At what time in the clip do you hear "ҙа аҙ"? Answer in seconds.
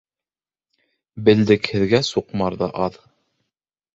2.63-2.99